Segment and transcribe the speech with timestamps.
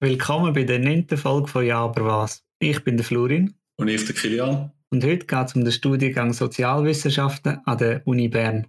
[0.00, 2.44] Willkommen bei der neunten Folge von Ja, aber was?
[2.60, 3.54] Ich bin der Florin.
[3.78, 4.70] Und ich der Kilian.
[4.90, 8.68] Und heute geht es um den Studiengang Sozialwissenschaften an der Uni Bern.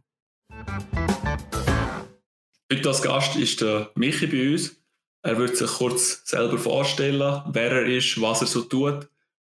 [2.74, 4.82] Heute als Gast ist der Michi bei uns.
[5.22, 9.08] Er wird sich kurz selber vorstellen, wer er ist, was er so tut,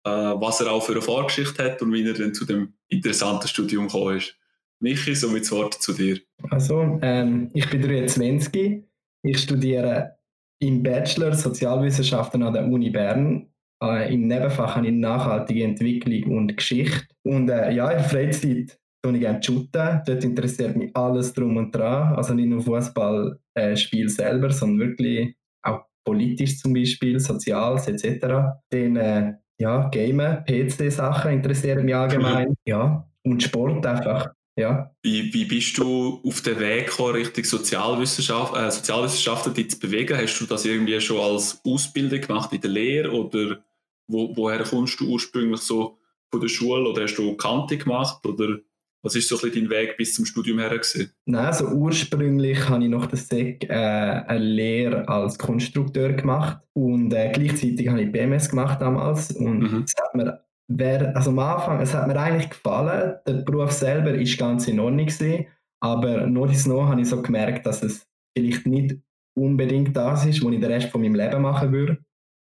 [0.04, 3.48] äh, was er auch für eine Vorgeschichte hat und wie er dann zu dem interessanten
[3.48, 4.34] Studium gekommen ist.
[4.80, 6.18] Michi, somit das Wort zu dir.
[6.48, 8.82] Also, ähm, ich bin 23.
[9.22, 10.15] Ich studiere
[10.58, 13.48] im Bachelor Sozialwissenschaften an der Uni Bern.
[13.82, 17.06] Äh, Im Nebenfach habe ich nachhaltige Entwicklung und Geschichte.
[17.24, 20.02] Und äh, ja, in der Freizeit tue ich gerne shooten.
[20.06, 22.14] Dort interessiert mich alles drum und dran.
[22.14, 28.26] Also nicht nur Fußballspiel äh, selber, sondern wirklich auch politisch zum Beispiel, Soziales etc.
[28.70, 32.54] Dann äh, ja, Gamen, PC-Sachen interessieren mich allgemein.
[32.66, 34.35] Ja, und Sport einfach.
[34.58, 34.90] Ja.
[35.02, 40.16] Wie, wie bist du auf den Weg gekommen, Richtung Sozialwissenschaft, äh, Sozialwissenschaften dich zu bewegen?
[40.16, 43.62] Hast du das irgendwie schon als Ausbildung gemacht in der Lehre oder
[44.08, 45.98] wo, woher kommst du ursprünglich so
[46.30, 48.58] von der Schule oder hast du Kante gemacht oder
[49.02, 51.12] was ist so ein bisschen dein Weg bis zum Studium her gewesen?
[51.26, 57.12] Nein, also ursprünglich habe ich noch das SEC äh, eine Lehre als Konstrukteur gemacht und
[57.12, 59.82] äh, gleichzeitig habe ich BMS gemacht damals und mhm.
[59.82, 64.14] das hat mir Wer, also am Anfang, es hat mir eigentlich gefallen, der Beruf selber
[64.14, 65.46] ist ganz in Ordnung gewesen,
[65.80, 68.96] aber noch ins noch habe ich so gemerkt, dass es vielleicht nicht
[69.36, 71.98] unbedingt das ist, was ich den Rest von meinem Leben machen würde.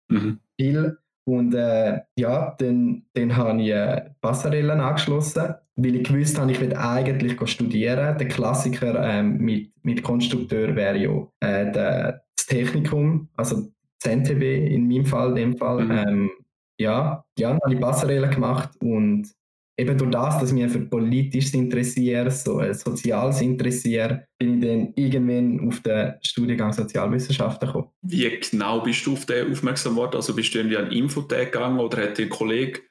[0.10, 0.40] Mhm.
[1.30, 6.60] Und äh, ja, dann, dann habe ich äh, Passarellen angeschlossen, weil ich gewusst habe, ich
[6.60, 8.18] will eigentlich studieren.
[8.18, 13.70] Der Klassiker ähm, mit, mit Konstrukteur wäre ja äh, der, das Technikum, also
[14.02, 15.86] das NTW in meinem Fall, dem Fall.
[15.86, 15.92] Mhm.
[15.92, 16.30] Ähm,
[16.80, 19.30] ja, ja, habe ich Passerelle gemacht und
[19.80, 24.68] eben durch das, dass ich mich für politisches interessiere, so äh, soziales interessiere, bin ich
[24.68, 27.90] dann irgendwann auf den Studiengang Sozialwissenschaften gekommen.
[28.02, 30.16] Wie genau bist du auf den aufmerksam geworden?
[30.16, 32.82] Also bist du irgendwie an Infotag gegangen oder hat ein Kollege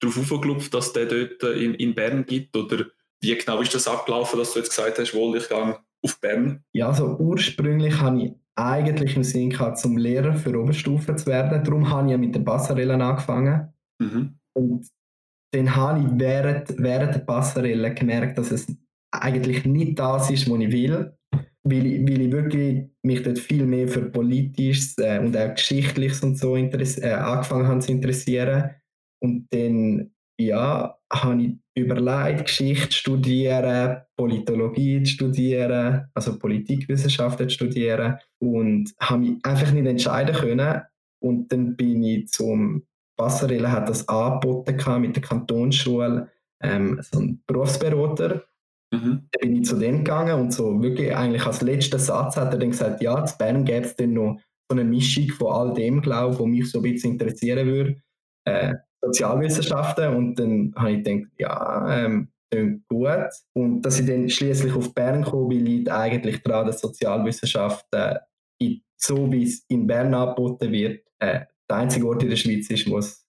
[0.00, 2.54] darauf aufgeklopft, dass der dort in, in Bern gibt?
[2.56, 2.86] Oder
[3.20, 6.64] wie genau ist das abgelaufen, dass du jetzt gesagt hast, wohl ich gehe auf Bern?
[6.72, 11.62] Ja, also ursprünglich habe ich eigentlich im Sinn gehabt, zum Lehrer für Oberstufe zu werden.
[11.62, 13.68] Darum habe ich ja mit den Passarellen angefangen.
[14.00, 14.38] Mhm.
[14.54, 14.88] Und
[15.52, 18.66] dann habe ich während, während der Passarelle gemerkt, dass es
[19.12, 21.12] eigentlich nicht das ist, was ich will.
[21.68, 26.22] Weil ich, weil ich wirklich mich dort viel mehr für Politisches äh, und auch Geschichtliches
[26.22, 28.70] und so äh, angefangen habe zu interessieren.
[29.20, 38.18] Und dann ja, habe ich überlegt, Geschichte studieren, Politologie zu studieren, also Politikwissenschaften zu studieren
[38.38, 40.82] und habe mich einfach nicht entscheiden können.
[41.22, 42.86] Und dann bin ich zum
[43.16, 46.30] Passerelle hat das angeboten mit der Kantonsschule,
[46.62, 48.44] ähm, so ein Berufsberater.
[48.92, 49.28] Mhm.
[49.32, 52.58] Dann bin ich zu dem gegangen und so wirklich eigentlich als letzten Satz hat er
[52.58, 54.38] dann gesagt, ja, in Bern gäbe es dann noch
[54.70, 58.02] so eine Mischung von all dem, glaube ich, was mich so ein bisschen interessieren würde.
[58.44, 58.74] Äh,
[59.06, 62.28] Sozialwissenschaften und dann habe ich gedacht, ja, ähm,
[62.88, 63.30] gut.
[63.52, 68.18] Und dass ich dann schließlich auf Bern komme, liegt eigentlich daran, dass Sozialwissenschaften
[68.58, 72.70] in, so wie es in Bern angeboten wird, äh, der einzige Ort in der Schweiz
[72.70, 73.26] ist, wo es,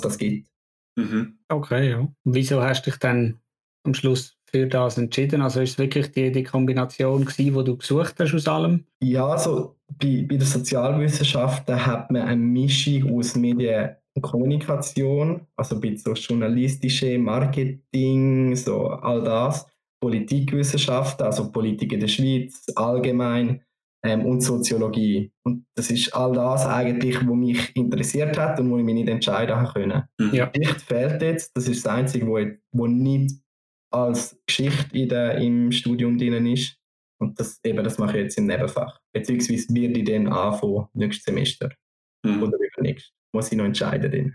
[0.00, 0.48] das gibt.
[0.96, 1.38] Mhm.
[1.48, 2.08] Okay, ja.
[2.24, 3.40] Wieso hast du dich dann
[3.84, 5.42] am Schluss für das entschieden?
[5.42, 8.86] Also ist es wirklich die, die Kombination gewesen, die du gesucht hast aus allem?
[9.02, 15.80] Ja, also bei, bei den Sozialwissenschaften hat man eine Mischung aus Medien Kommunikation, also ein
[15.80, 19.66] bisschen so journalistische Marketing, so all das,
[20.02, 23.62] Politikwissenschaften, also Politik in der Schweiz allgemein
[24.04, 25.30] ähm, und Soziologie.
[25.44, 29.08] Und das ist all das eigentlich, was mich interessiert hat und wo ich mich nicht
[29.08, 30.08] entscheiden konnte.
[30.18, 30.34] Mhm.
[30.34, 30.46] Ja.
[30.46, 33.32] Geschichte fehlt jetzt, das ist das Einzige, wo, ich, wo nicht
[33.92, 36.76] als Geschichte in der, im Studium drin ist.
[37.20, 38.98] Und das, eben, das mache ich jetzt im Nebenfach.
[39.12, 41.70] Beziehungsweise werde ich dann anfangen, nächstes Semester.
[42.24, 42.42] Mhm.
[42.42, 44.34] Oder übernächstes muss ich noch entscheiden.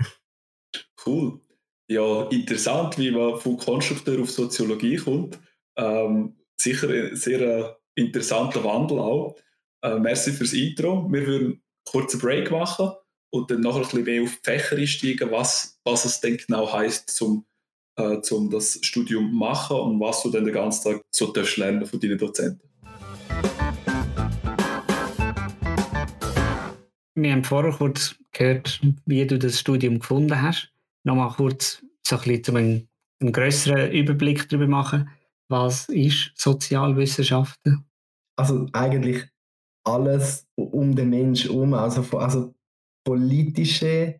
[1.05, 1.39] Cool.
[1.87, 5.39] Ja, interessant, wie man von Konstrukteur auf Soziologie kommt.
[5.77, 9.35] Ähm, sicher ein sehr äh, interessanter Wandel auch.
[9.83, 11.07] Äh, merci fürs Intro.
[11.11, 12.91] Wir würden einen Break machen
[13.29, 16.71] und dann noch ein bisschen mehr auf die Fächer einsteigen, was, was es denn genau
[16.71, 17.45] heisst, zum,
[17.97, 21.99] äh, zum das Studium machen und was du dann den ganzen Tag so lernen von
[21.99, 22.67] deinen Dozenten.
[27.17, 30.71] Wir haben vorher kurz gehört, wie du das Studium gefunden hast.
[31.03, 32.89] Nochmal kurz so ein bisschen, um einen,
[33.21, 35.09] einen größeren Überblick darüber machen.
[35.49, 37.85] Was ist Sozialwissenschaften?
[38.37, 39.23] Also eigentlich
[39.83, 42.53] alles um den Menschen herum, also, also
[43.05, 44.19] politische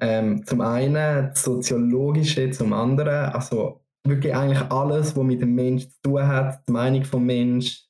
[0.00, 6.02] ähm, zum einen, soziologische zum anderen, also wirklich eigentlich alles, was mit dem Menschen zu
[6.02, 7.86] tun hat, die Meinung vom Mensch,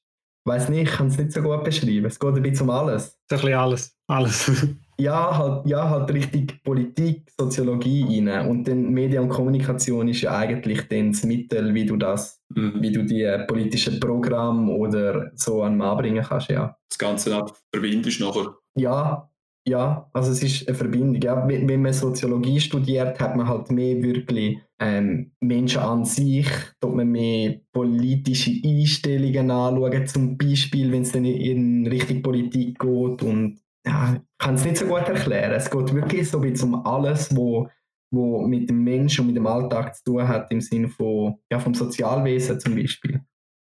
[0.46, 2.04] weiß nicht, ich kann es nicht so gut beschreiben.
[2.04, 3.18] Es geht ein bisschen um alles.
[3.30, 3.96] So ein bisschen alles.
[4.06, 4.76] Alles.
[4.98, 8.48] Ja, halt, ja, halt richtig Politik, Soziologie rein.
[8.48, 12.74] Und dann Medien und Kommunikation ist ja eigentlich dann das Mittel, wie du das, mhm.
[12.80, 16.76] wie du die politischen Programme oder so an Mann bringen kannst, ja.
[16.88, 18.54] Das Ganze verbindest nachher.
[18.76, 19.28] Ja,
[19.66, 21.22] ja, also es ist eine Verbindung.
[21.22, 21.48] Ja.
[21.48, 26.46] Wenn man Soziologie studiert, hat man halt mehr wirklich ähm, Menschen an sich,
[26.80, 33.22] dort man mehr politische Einstellungen anschauen, zum Beispiel, wenn es dann in Richtung Politik geht
[33.22, 35.52] und ja, ich kann es nicht so gut erklären.
[35.52, 37.68] Es geht wirklich so ein um alles, wo,
[38.10, 41.58] wo mit dem Menschen und mit dem Alltag zu tun hat, im Sinne von, ja,
[41.58, 43.20] vom Sozialwesen zum Beispiel.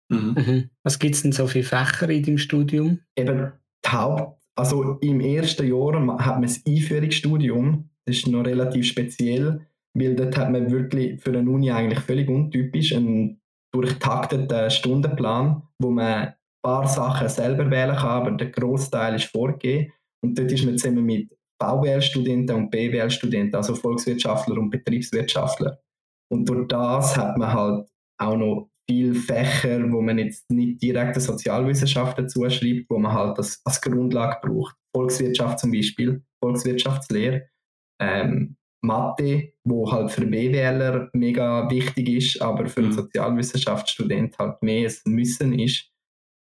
[0.10, 0.36] Mhm.
[0.38, 0.70] mhm.
[0.84, 3.00] Was gibt es denn so viele Fächer in deinem Studium?
[3.18, 3.52] Eben
[3.86, 9.66] die Haupt, also im ersten Jahr hat man das Einführungsstudium, das ist noch relativ speziell,
[9.94, 13.42] weil dort hat man wirklich für eine Uni eigentlich völlig untypisch einen
[13.74, 16.34] durchtakteten Stundenplan, wo man ein
[16.64, 19.92] paar Sachen selber wählen kann, aber der Großteil ist vorgegeben.
[20.24, 21.32] Und dort ist man zusammen mit
[21.62, 25.80] VWL-Studenten und BWL-Studenten, also Volkswirtschaftler und Betriebswirtschaftler.
[26.32, 31.20] Und durch das hat man halt auch noch viele Fächer, wo man jetzt nicht direkte
[31.20, 34.76] Sozialwissenschaften zuschreibt, wo man halt das als Grundlage braucht.
[34.96, 37.50] Volkswirtschaft zum Beispiel, Volkswirtschaftslehre,
[38.02, 42.96] ähm, Mathe, wo halt für BWLer mega wichtig ist, aber für einen mhm.
[42.96, 45.92] Sozialwissenschaftsstudent halt mehr ein Müssen ist.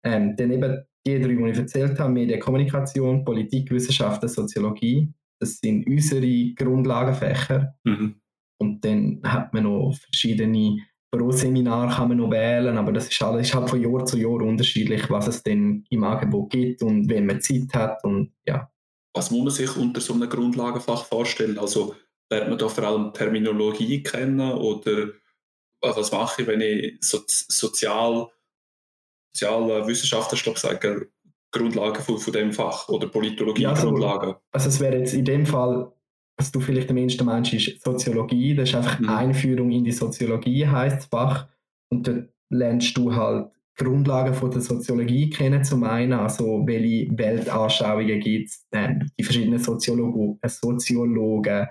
[0.04, 6.54] Ähm, dann eben die drei, die ich erzählt habe, Medienkommunikation, Politikwissenschaften, Soziologie, das sind unsere
[6.54, 7.74] Grundlagenfächer.
[7.84, 8.20] Mhm.
[8.60, 10.78] Und dann hat man noch verschiedene
[11.12, 14.16] pro Seminar kann man noch wählen, aber das ist alles ist halt von Jahr zu
[14.16, 18.70] Jahr unterschiedlich, was es denn im Angebot gibt und wenn man Zeit hat und ja.
[19.14, 21.58] Was muss man sich unter so einem Grundlagenfach vorstellen?
[21.58, 21.94] Also
[22.30, 25.08] lernt man da vor allem Terminologie kennen oder
[25.82, 28.28] was mache ich, wenn ich so, sozial,
[29.34, 31.06] Sozialwissenschaften, ich glaube, sagen,
[31.50, 34.30] Grundlagen von, von dem Fach oder Politologie-Grundlagen?
[34.30, 35.92] Ja, also, also es wäre jetzt in dem Fall
[36.42, 38.54] was du vielleicht am ehesten meinst, ist Soziologie.
[38.54, 39.08] Das ist einfach mhm.
[39.08, 41.48] Einführung in die Soziologie, heißt das Fach.
[41.90, 48.20] Und dort lernst du halt Grundlagen von der Soziologie kennen, zum einen, also welche Weltanschauungen
[48.20, 48.66] gibt es,
[49.18, 51.68] die verschiedenen Soziologen, äh, Soziologen.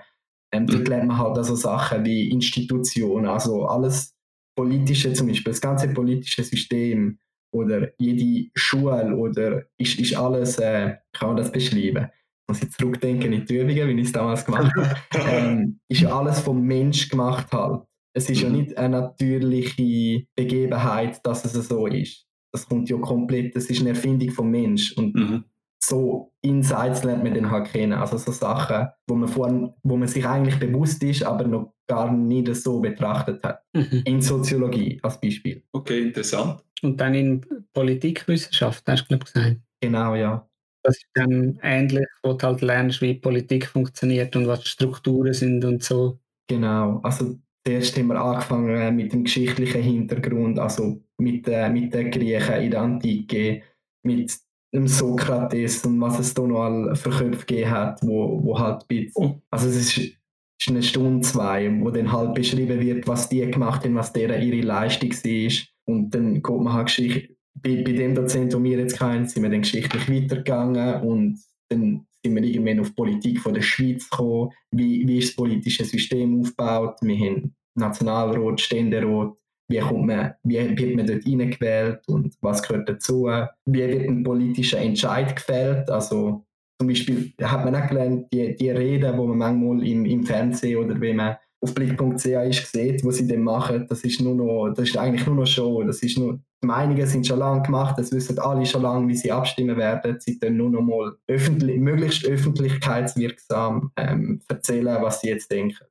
[0.52, 0.86] Ähm, dort mhm.
[0.86, 4.16] lernt man halt also Sachen wie Institutionen, also alles
[4.56, 7.18] Politische zum Beispiel, das ganze politische System
[7.52, 12.08] oder jede Schule oder ist, ist alles, äh, kann man das beschreiben
[12.48, 14.96] muss ich zurückdenken in die Übungen, wie ich es damals gemacht habe,
[15.30, 17.82] ähm, ist ja alles vom Mensch gemacht halt.
[18.14, 18.42] Es ist mhm.
[18.42, 22.26] ja nicht eine natürliche Begebenheit, dass es so ist.
[22.52, 25.44] Das kommt ja komplett, das ist eine Erfindung vom Mensch und mhm.
[25.84, 30.08] So Insights lernt man dann halt kennen, also so Sachen, wo man, vorhin, wo man
[30.08, 33.62] sich eigentlich bewusst ist, aber noch gar nicht so betrachtet hat.
[33.74, 34.02] Mhm.
[34.04, 35.64] In Soziologie als Beispiel.
[35.72, 36.62] Okay, interessant.
[36.82, 39.56] Und dann in Politikwissenschaft, hast du glaube gesagt.
[39.80, 40.48] Genau, ja.
[40.84, 45.32] Das ist dann ähnlich, wo du halt lernst, wie Politik funktioniert und was die Strukturen
[45.32, 46.18] sind und so.
[46.48, 51.94] Genau, also zuerst haben wir angefangen äh, mit dem geschichtlichen Hintergrund, also mit, äh, mit
[51.94, 53.62] den Griechen in der Antike,
[54.04, 54.36] mit
[54.74, 58.86] dem Sokrates und was es da noch all für Köpfe gegeben hat, wo, wo halt
[58.88, 59.40] bisschen, oh.
[59.50, 63.84] also es ist, ist eine Stunde, zwei, wo dann halt beschrieben wird, was die gemacht
[63.84, 65.52] haben, was deren ihre Leistung war
[65.84, 69.42] und dann geht man halt Geschichte bei, bei dem Dozent, den wir jetzt kennen, sind
[69.42, 71.38] wir dann geschichtlich weitergegangen und
[71.68, 74.50] dann sind wir irgendwann auf die Politik von der Schweiz gekommen.
[74.70, 76.96] Wie, wie ist das politische System aufgebaut?
[77.02, 79.34] Wir haben Nationalrat, Ständerat.
[79.68, 83.28] Wie, kommt man, wie wird man dort reingewählt und was gehört dazu?
[83.64, 85.88] Wie wird ein politischer Entscheid gefällt?
[85.90, 86.44] Also
[86.78, 90.78] zum Beispiel hat man auch gelernt, die, die Reden, die man manchmal im, im Fernsehen
[90.78, 94.74] oder wenn man auf blick.ch ist gesehen, was sie dann machen, das ist nur noch,
[94.74, 95.82] das ist eigentlich nur noch Show.
[95.84, 99.16] Das ist nur, die Meinungen sind schon lange gemacht, das wissen alle schon lange, wie
[99.16, 100.18] sie abstimmen werden.
[100.18, 105.84] Sie können nur noch mal öffentlich, möglichst öffentlichkeitswirksam ähm, erzählen, was sie jetzt denken.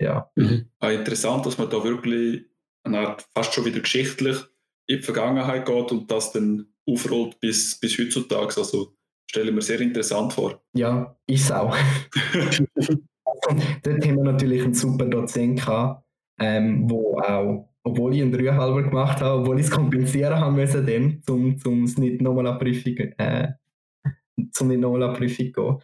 [0.00, 0.30] Ja.
[0.34, 0.70] Mhm.
[0.80, 2.46] Ah, interessant, dass man da wirklich
[2.88, 4.36] eine Art fast schon wieder geschichtlich
[4.86, 8.56] in die Vergangenheit geht und das dann aufrollt bis, bis heutzutage.
[8.56, 8.94] Also
[9.30, 10.62] stelle ich mir sehr interessant vor.
[10.74, 11.76] Ja, ist auch.
[13.82, 16.04] Dort haben wir natürlich einen super Dozent gehabt,
[16.40, 20.86] ähm, wo auch, obwohl ich einen Dreieinhalber gemacht habe, obwohl ich es kompensieren haben müssen,
[20.86, 23.52] dann, um, um es nicht nochmal an Prüfung, äh,
[24.52, 25.78] zum nicht nochmal an Prüfung gehen.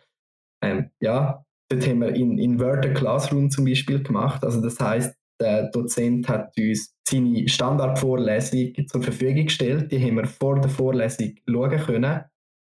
[0.62, 4.42] Ähm, ja, dort haben wir in Inverted Classroom zum Beispiel gemacht.
[4.42, 9.92] Also das heißt, der Dozent hat uns seine Standardvorlesung zur Verfügung gestellt.
[9.92, 12.24] Die haben wir vor der Vorlesung schauen können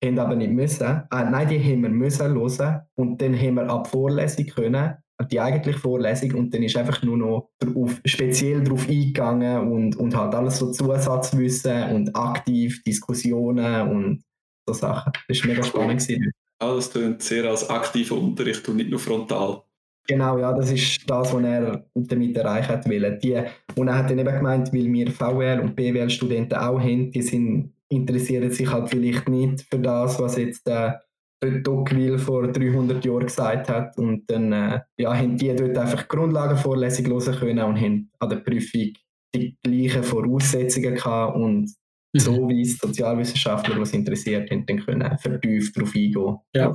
[0.05, 0.87] haben aber nicht müssen.
[0.87, 4.95] Äh, nein, die haben wir müssen hören und dann haben wir ab Vorlesung können,
[5.31, 10.15] die eigentliche Vorlesung und dann ist einfach nur noch drauf, speziell darauf eingegangen und, und
[10.15, 14.25] halt alles so Zusatzwissen und aktiv Diskussionen und
[14.67, 15.13] so Sachen.
[15.29, 16.01] Das war mega spannend.
[16.01, 16.31] Gewesen.
[16.59, 19.63] Ah, das klingt sehr als aktiver Unterricht und nicht nur frontal.
[20.07, 23.19] Genau, ja, das ist das, was er damit erreichen will.
[23.23, 23.43] Die,
[23.75, 27.73] und er hat dann eben gemeint, weil wir VWL und BWL-Studenten auch haben, die sind,
[27.89, 31.03] interessieren sich halt vielleicht nicht für das, was jetzt der,
[31.43, 33.99] der Tocqueville vor 300 Jahren gesagt hat.
[33.99, 38.37] Und dann äh, ja, haben die dort einfach Grundlagenvorlesung hören können und haben an der
[38.37, 38.93] Prüfung
[39.35, 41.73] die gleichen Voraussetzungen gehabt und
[42.13, 42.19] mhm.
[42.19, 46.37] so wie es Sozialwissenschaftler, was interessiert haben, dann können vertieft darauf eingehen.
[46.55, 46.73] Ja,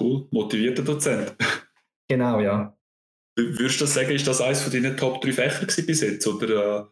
[0.00, 0.26] cool.
[0.32, 1.34] Motivierter Dozent.
[2.08, 2.76] Genau, ja.
[3.36, 6.26] Würdest du sagen, ist das eines von deinen Top 3 Fächer bis jetzt?
[6.26, 6.84] Oder äh,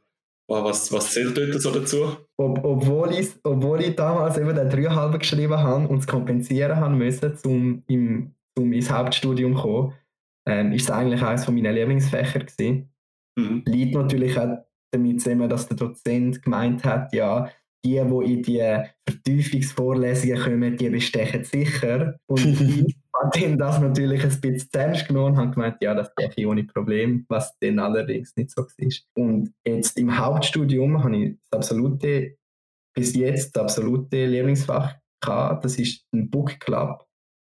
[0.49, 2.17] was, was zählt dort so dazu?
[2.39, 6.97] Ob, obwohl, ich, obwohl ich damals eben den 3,5 geschrieben habe und es kompensieren haben
[6.97, 9.95] müssen, um, im, um ins Hauptstudium zu kommen,
[10.49, 12.91] ähm, ist es eigentlich eines meiner Lieblingsfächer gewesen.
[13.39, 13.63] Mhm.
[13.67, 17.51] Liegt natürlich auch damit zusammen, dass der Dozent gemeint hat, ja,
[17.85, 22.19] die, die in die Vertiefungsvorlesungen kommen, die bestechen sicher.
[22.27, 22.45] Und
[22.87, 26.65] ich habe das natürlich ein bisschen ernst genommen und habe gemeint, ja, das geht ohne
[26.65, 29.25] Problem, was dann allerdings nicht so war.
[29.25, 32.37] Und jetzt im Hauptstudium habe ich das absolute,
[32.95, 37.07] bis jetzt das absolute Lieblingsfach gehabt, das ist ein Book Club.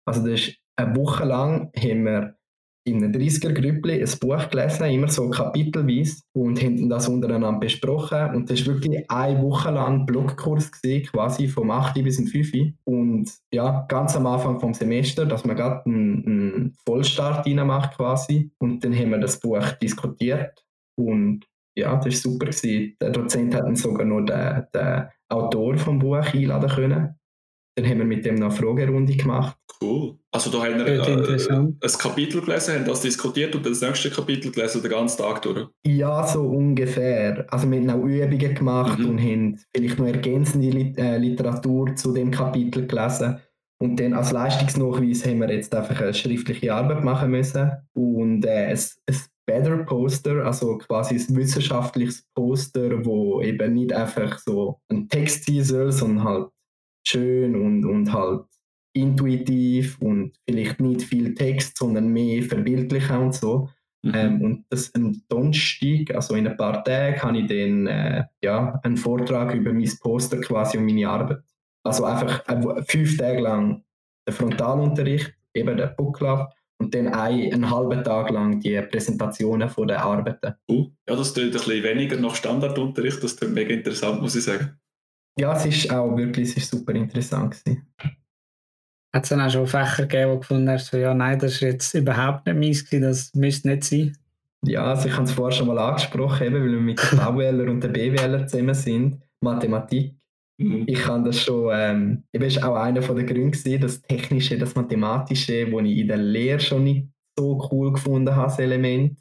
[0.07, 2.37] Also das ist eine Woche lang haben wir
[2.87, 8.35] in einem 30er-Grüppli ein Buch gelesen, immer so kapitelweise, und haben das untereinander besprochen.
[8.35, 11.95] Und das war wirklich eine Woche lang Blogkurs, gewesen, quasi vom 8.
[12.03, 12.51] bis zum 5.
[12.83, 18.51] Und ja, ganz am Anfang vom Semester, dass man gerade einen, einen Vollstart macht quasi.
[18.59, 20.63] Und dann haben wir das Buch diskutiert.
[20.95, 22.45] Und ja, das war super.
[22.45, 22.95] Gewesen.
[23.01, 27.15] Der Dozent hat dann sogar noch den, den Autor vom Buch einladen können.
[27.75, 29.57] Dann haben wir mit dem noch eine Fragerunde gemacht.
[29.81, 30.17] Cool.
[30.31, 34.51] Also da haben wir äh, ein Kapitel gelesen, haben das diskutiert und das nächste Kapitel
[34.51, 35.67] gelesen den ganzen Tag durch?
[35.85, 37.45] Ja, so ungefähr.
[37.49, 39.09] Also wir haben auch Übungen gemacht mhm.
[39.09, 43.39] und haben vielleicht noch ergänzende äh, Literatur zu dem Kapitel gelesen.
[43.81, 48.67] Und dann als Leistungsnachweis haben wir jetzt einfach eine schriftliche Arbeit machen müssen und äh,
[48.67, 55.07] ein, ein Better Poster, also quasi ein wissenschaftliches Poster, wo eben nicht einfach so ein
[55.07, 56.49] Text sein soll, sondern halt
[57.05, 58.45] schön und, und halt
[58.95, 63.69] intuitiv und vielleicht nicht viel Text, sondern mehr verbildlicher und so.
[64.03, 64.11] Mhm.
[64.13, 68.79] Ähm, und das am Donnerstag, also in ein paar Tagen, habe ich dann äh, ja,
[68.83, 71.39] einen Vortrag über mein Poster quasi und meine Arbeit.
[71.83, 73.83] Also einfach äh, fünf Tage lang
[74.27, 79.69] der Frontalunterricht, eben der Book Club, und dann ein, einen halben Tag lang die Präsentationen
[79.69, 80.55] von den Arbeiten.
[80.69, 84.43] Uh, ja, das klingt ein bisschen weniger nach Standardunterricht, das klingt mega interessant, muss ich
[84.43, 84.77] sagen.
[85.37, 87.61] Ja, es ist auch wirklich es ist super interessant.
[89.15, 91.61] Hat es dann auch schon Fächer gegeben, wo gefunden hast, so, ja, nein, das ist
[91.61, 94.17] jetzt überhaupt nicht meins, das müsste nicht sein?
[94.65, 97.71] Ja, also ich habe es vorher schon mal angesprochen, eben, weil wir mit den VWLer
[97.71, 100.15] und den BWLer zusammen sind, Mathematik.
[100.57, 100.83] Mhm.
[100.87, 104.75] Ich kann das schon, ähm, eben ist auch einer der Gründe gewesen, das Technische, das
[104.75, 107.07] Mathematische, wo ich in der Lehre schon nicht
[107.37, 109.17] so cool gefunden habe, das Element.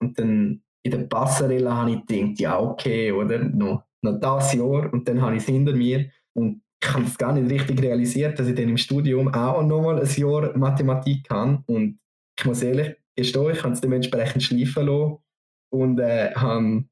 [0.00, 3.38] Und dann in der Passerelle habe ich gedacht, ja, okay, oder?
[3.38, 7.18] Noch noch das Jahr und dann habe ich es hinter mir und ich habe es
[7.18, 11.62] gar nicht richtig realisiert, dass ich dann im Studium auch nochmal ein Jahr Mathematik kann
[11.66, 11.98] und
[12.38, 15.16] ich muss ehrlich gestehen, ich habe es dementsprechend schleifen lassen
[15.70, 16.84] und äh, habe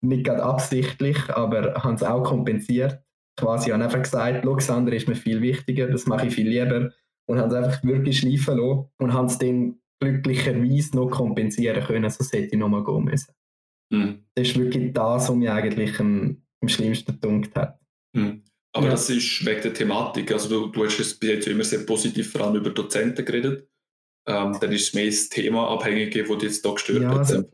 [0.00, 3.00] nicht gerade absichtlich, aber habe es auch kompensiert.
[3.36, 6.92] Quasi habe einfach gesagt, Luxander ist mir viel wichtiger, das mache ich viel lieber
[7.26, 12.10] und habe es einfach wirklich schleifen lassen und habe es dann glücklicherweise noch kompensieren können,
[12.10, 13.34] sonst hätte ich nochmal gehen müssen.
[13.90, 14.24] Mhm.
[14.34, 17.78] Das ist wirklich das, was mich eigentlich am am schlimmsten gedunkt hat.
[18.14, 18.44] Mhm.
[18.74, 18.92] Aber ja.
[18.92, 20.32] das ist wegen der Thematik.
[20.32, 23.68] Also du, du hast es bis jetzt immer sehr positiv vor allem über Dozenten geredet.
[24.26, 27.18] Ähm, dann ist es mehr das Thema abhängige, das dich jetzt hier gestört ja, hat.
[27.18, 27.44] Also,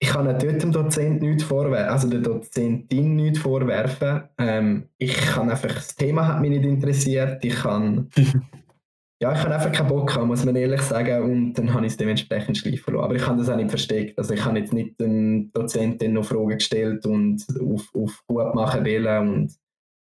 [0.00, 4.22] ich kann dort dem Dozent nichts vorwerfen, also der Dozentin nichts vorwerfen.
[4.38, 7.44] Ähm, ich kann einfach, das Thema hat mich nicht interessiert.
[7.44, 8.10] Ich kann
[9.20, 11.92] ja, ich habe einfach keinen Bock gehabt, muss man ehrlich sagen, und dann habe ich
[11.92, 13.04] es dementsprechend schleifen lassen.
[13.04, 14.18] Aber ich habe das auch nicht versteckt.
[14.18, 18.84] Also ich habe jetzt nicht den Dozenten noch Fragen gestellt und auf, auf gut machen
[18.84, 19.28] wollen.
[19.28, 19.54] Und,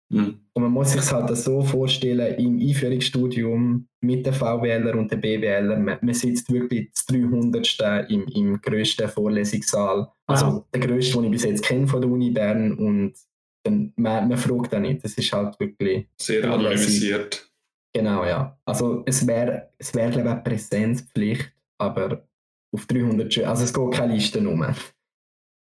[0.09, 0.39] mhm.
[0.53, 5.21] und man muss sich es halt so vorstellen, im Einführungsstudium mit den VWLer und den
[5.21, 8.09] BWLer, man, man sitzt wirklich das 300.
[8.09, 10.07] im, im grössten Vorlesungssaal.
[10.27, 10.65] Also wow.
[10.73, 13.13] der grösste, den ich bis jetzt kenne von der Uni Bern und
[13.63, 15.03] dann, man, man fragt auch nicht.
[15.03, 16.07] Das ist halt wirklich...
[16.21, 17.51] Sehr anonymisiert.
[17.93, 18.57] Genau, ja.
[18.65, 22.27] Also es wäre, es wär, glaube ich, eine Präsenzpflicht, aber
[22.71, 24.65] auf 300 Schüler, also es geht keine Liste um.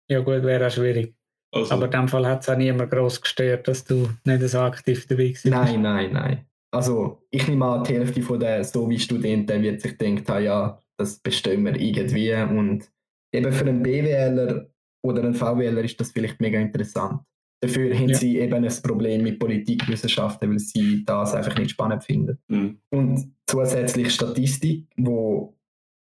[0.09, 1.15] Ja gut, wäre auch schwierig.
[1.53, 1.73] Also.
[1.75, 5.05] Aber in dem Fall hat es auch niemand groß gestört, dass du nicht so aktiv
[5.07, 5.45] dabei bist.
[5.45, 6.45] Nein, nein, nein.
[6.71, 10.79] Also ich nehme an, die Hälfte von den so wie Studenten wird sich denken, ja,
[10.97, 12.89] das bestimmen wir irgendwie und
[13.31, 14.67] eben für einen BWLer
[15.03, 17.21] oder einen VWLer ist das vielleicht mega interessant.
[17.61, 18.17] Dafür haben ja.
[18.17, 22.37] sie eben ein Problem mit Politikwissenschaften, weil sie das einfach nicht spannend finden.
[22.47, 22.79] Mhm.
[22.89, 25.55] Und zusätzlich Statistik, wo,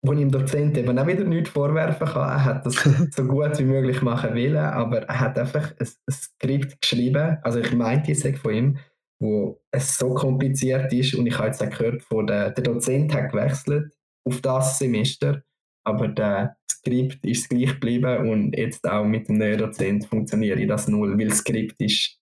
[0.06, 2.30] wo ich dem Dozent eben auch wieder nichts vorwerfen kann.
[2.30, 2.76] Er hat das
[3.16, 7.60] so gut wie möglich machen wollen, aber er hat einfach ein, ein Skript geschrieben, also
[7.60, 8.78] ich meinte es von ihm,
[9.20, 13.14] wo es so kompliziert ist und ich habe jetzt auch gehört, von der, der Dozent
[13.14, 13.94] hat gewechselt
[14.28, 15.44] auf das Semester
[15.86, 20.88] aber der Skript ist gleich geblieben und jetzt auch mit dem neuen Dozent funktioniert das
[20.88, 22.20] null, weil das Skript ist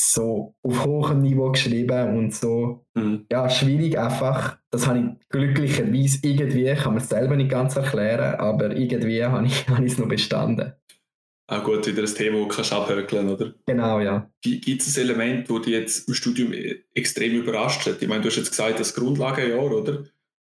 [0.00, 3.26] so auf hohem Niveau geschrieben und so mhm.
[3.30, 4.57] ja, schwierig einfach.
[4.70, 9.46] Das habe ich glücklicherweise irgendwie, kann mir es selber nicht ganz erklären, aber irgendwie habe
[9.46, 10.74] ich, habe ich es noch bestanden.
[11.50, 13.54] Auch gut, wieder ein Thema, das kannst du abhökeln, oder?
[13.64, 14.30] Genau, ja.
[14.42, 16.52] Gibt es ein Element, das dich jetzt im Studium
[16.92, 18.02] extrem überrascht hat?
[18.02, 20.04] Ich meine, du hast jetzt gesagt, das Grundlagenjahr, oder?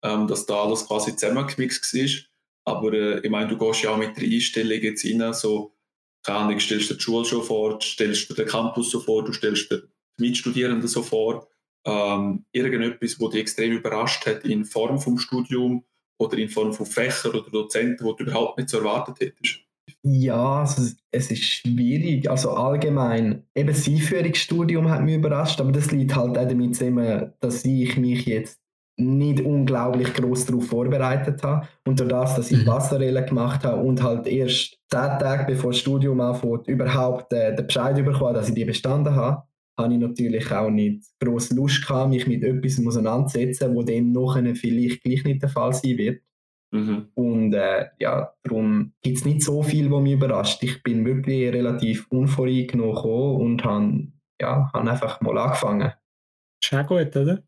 [0.04, 2.74] Ähm, dass da alles quasi zusammengemixt war.
[2.74, 5.74] Aber äh, ich meine, du gehst ja auch mit der Einstellung jetzt rein, so,
[6.22, 9.32] keine Ahnung, stellst dir die Schule schon vor, stellst dir den Campus so vor, du
[9.32, 9.88] stellst dir
[10.18, 11.48] die Mitstudierenden so vor.
[11.84, 15.84] Ähm, irgendetwas, was dich extrem überrascht hat in Form vom Studium
[16.18, 19.60] oder in Form von Fächern oder Dozenten, die du überhaupt nicht so erwartet hättest?
[20.04, 22.30] Ja, also es ist schwierig.
[22.30, 27.32] Also allgemein, eben das Einführungsstudium hat mich überrascht, aber das liegt halt auch damit zusammen,
[27.40, 28.60] dass ich mich jetzt
[28.98, 31.66] nicht unglaublich groß darauf vorbereitet habe.
[31.86, 33.26] Und durch das, dass ich Passerelle mhm.
[33.26, 37.96] gemacht habe und halt erst zehn Tage bevor das Studium anfängt, überhaupt äh, den Bescheid
[38.04, 39.44] bekommen, dass ich die bestanden habe,
[39.78, 44.54] habe ich natürlich auch nicht groß Lust gehabt, mich mit etwas auseinanderzusetzen, wo dann nachher
[44.54, 46.22] vielleicht gleich nicht der Fall sein wird.
[46.72, 47.08] Mhm.
[47.14, 50.62] Und äh, ja, darum gibt es nicht so viel, was mich überrascht.
[50.62, 54.08] Ich bin wirklich relativ unvoreingenommen und habe
[54.40, 55.92] ja, hab einfach mal angefangen.
[56.62, 57.42] Ist auch gut, oder?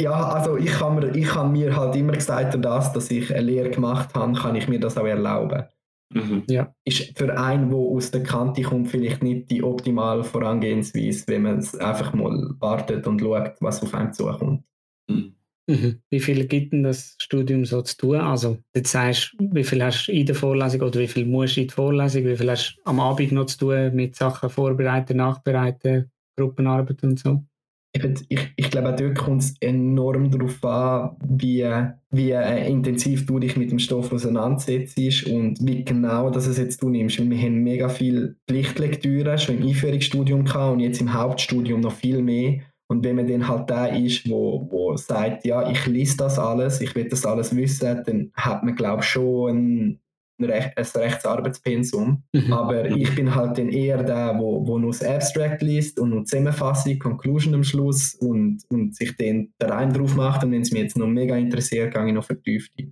[0.00, 3.42] Ja, also ich habe mir, ich hab mir halt immer gesagt, dass, dass ich eine
[3.42, 5.64] Lehre gemacht habe, kann ich mir das auch erlauben.
[6.12, 6.42] Mhm.
[6.48, 6.74] Ja.
[6.84, 11.64] Ist für einen, der aus der Kante kommt, vielleicht nicht die optimale Vorangehensweise, wenn man
[11.78, 14.64] einfach mal wartet und schaut, was auf einem zukommt.
[15.08, 15.36] Mhm.
[15.68, 16.02] Mhm.
[16.10, 18.16] Wie viel gibt denn das Studium so zu tun?
[18.16, 21.60] Also, jetzt sagst wie viel hast du in der Vorlesung oder wie viel musst du
[21.60, 25.16] in der Vorlesung, wie viel hast du am Abend noch zu tun mit Sachen vorbereiten,
[25.18, 27.44] nachbereiten, Gruppenarbeit und so?
[27.92, 31.66] Ich, ich glaube, auch dort kommt es enorm darauf an, wie,
[32.10, 36.88] wie intensiv du dich mit dem Stoff auseinandersetzt und wie genau das es jetzt du
[36.88, 37.18] nimmst.
[37.18, 42.22] Wir haben mega viel Pflichtlektüre schon im Einführungsstudium gehabt und jetzt im Hauptstudium noch viel
[42.22, 42.60] mehr.
[42.88, 46.80] Und wenn man dann halt da ist, wo, wo sagt, ja, ich lese das alles,
[46.80, 50.00] ich will das alles wissen, dann hat man, glaube ich, schon ein,
[50.40, 52.22] ein, Rech ein Rechtsarbeitspensum.
[52.32, 52.52] Mhm.
[52.52, 56.24] Aber ich bin halt dann eher der, wo, wo nur das Abstract liest und nur
[56.24, 60.44] Zusammenfassung, Conclusion am Schluss und, und sich dann der Reim drauf macht.
[60.44, 62.90] Und wenn es mich jetzt noch mega interessiert, gehe ich noch vertieft rein.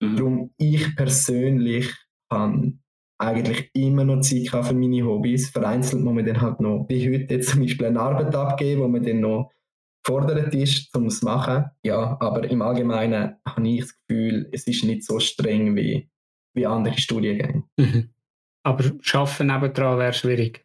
[0.00, 0.16] Mhm.
[0.16, 1.92] Darum, ich persönlich
[2.30, 2.72] habe
[3.18, 5.50] eigentlich immer noch Zeit für meine Hobbys.
[5.50, 8.88] Vereinzelt muss man dann halt noch, wie heute jetzt zum Beispiel eine Arbeit abgeben, wo
[8.88, 9.50] man dann noch
[10.04, 11.64] gefordert ist, um es zu machen.
[11.82, 16.10] Ja, aber im Allgemeinen habe ich das Gefühl, es ist nicht so streng wie
[16.54, 17.64] wie andere Studiengänge.
[17.76, 18.10] Mhm.
[18.64, 20.64] Aber Arbeiten nebendran wäre schwierig.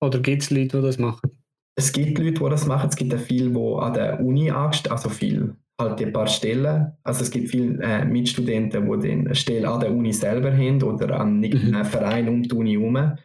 [0.00, 1.30] Oder gibt es Leute, die das machen?
[1.76, 2.88] Es gibt Leute, die das machen.
[2.88, 6.92] Es gibt auch viele, die an der Uni angestellt also viele, halt ein paar Stellen.
[7.04, 11.18] Also es gibt viele äh, Mitstudenten, die eine Stelle an der Uni selber haben oder
[11.20, 11.84] an irgendeinem mhm.
[11.84, 13.16] Verein um die Uni herum.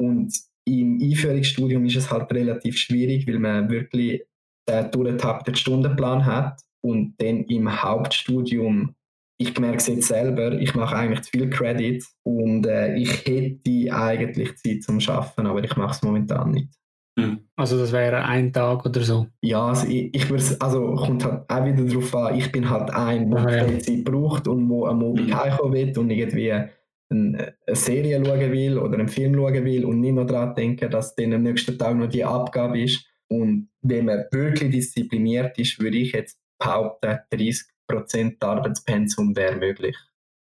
[0.00, 0.32] Und
[0.66, 4.22] im Einführungsstudium ist es halt relativ schwierig, weil man wirklich
[4.68, 8.94] den durchgetakteten Stundenplan hat und dann im Hauptstudium
[9.38, 13.94] ich merke es jetzt selber, ich mache eigentlich zu viel Credit und äh, ich hätte
[13.94, 16.74] eigentlich Zeit zum Arbeiten, aber ich mache es momentan nicht.
[17.18, 17.38] Hm.
[17.56, 19.26] Also das wäre ein Tag oder so?
[19.40, 22.90] Ja, also ich, ich würde also kommt halt auch wieder darauf an, ich bin halt
[22.90, 23.78] ein, der ah, ja.
[23.78, 25.34] Zeit braucht und wo am Abend mhm.
[25.36, 26.70] heimkommen will und irgendwie eine,
[27.08, 31.14] eine Serie schauen will oder einen Film schauen will und nicht noch daran denken, dass
[31.14, 33.04] dann am nächsten Tag noch die Abgabe ist.
[33.28, 39.96] Und wenn man wirklich diszipliniert ist, würde ich jetzt behaupten, 30 Prozent Arbeitspensum wäre möglich.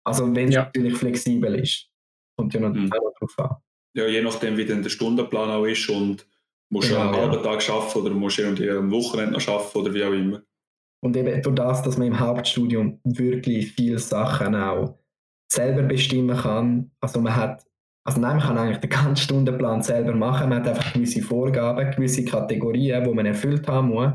[0.06, 0.64] Also wenn es ja.
[0.64, 1.90] natürlich flexibel ist.
[2.38, 2.90] Kommt ja noch mhm.
[2.90, 3.58] darauf an.
[3.96, 6.26] Ja, je nachdem, wie dann der Stundenplan auch ist und
[6.72, 7.42] musst du genau, einen halben ja.
[7.44, 10.42] Tag arbeiten oder musst du irgendwie am Wochenende noch arbeiten oder wie auch immer.
[11.04, 14.98] Und eben durch das, dass man im Hauptstudium wirklich viele Sachen auch
[15.52, 16.92] selber bestimmen kann.
[17.02, 17.66] Also man hat,
[18.06, 20.50] also nein, man kann eigentlich den ganzen Stundenplan selber machen.
[20.50, 24.14] Man hat einfach gewisse Vorgaben, gewisse Kategorien, die man erfüllt haben muss.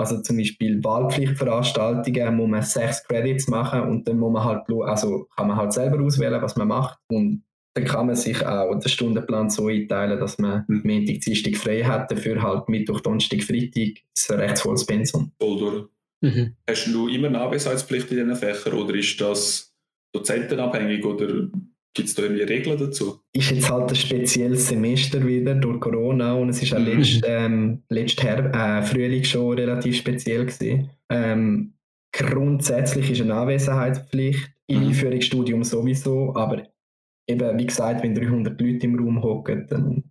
[0.00, 5.26] Also zum Beispiel Wahlpflichtveranstaltungen muss man sechs Credits machen und dann muss man halt, also
[5.36, 8.88] kann man halt selber auswählen, was man macht und dann kann man sich auch den
[8.88, 10.82] Stundenplan so einteilen, dass man mhm.
[10.84, 15.32] Montag, Dienstag frei hat, dafür halt Mittwoch, Donnerstag, Freitag ist ein recht volles Pensum.
[15.40, 15.84] Voll durch.
[16.22, 16.56] Mhm.
[16.68, 19.72] Hast du immer eine Anwesenheitspflicht in diesen Fächern oder ist das
[20.12, 21.48] dozentenabhängig oder
[21.92, 23.20] Gibt es da irgendwie Regeln dazu?
[23.32, 26.86] Ist jetzt halt ein spezielles Semester wieder durch Corona und es ist auch mhm.
[26.86, 30.90] letzt, ähm, letzt Her äh, Frühling schon relativ speziell gewesen.
[31.08, 31.74] Ähm,
[32.12, 34.88] grundsätzlich ist eine Anwesenheitspflicht im mhm.
[34.88, 36.62] Einführungsstudium sowieso, aber
[37.26, 40.04] eben, wie gesagt, wenn 300 Leute im Raum hocken, dann,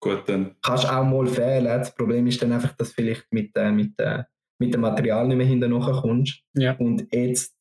[0.00, 1.64] Gut, dann kannst du auch mal fehlen.
[1.64, 4.24] Das Problem ist dann einfach, dass du vielleicht mit, äh, mit, äh,
[4.58, 6.42] mit dem Material nicht mehr hinterher kommst.
[6.54, 6.76] Ja.
[6.76, 7.53] Und jetzt